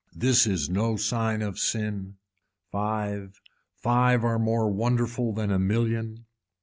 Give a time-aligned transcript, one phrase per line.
[0.15, 2.15] This is no sign of sin.
[2.71, 3.39] Five,
[3.75, 6.25] five are more wonderful than a million.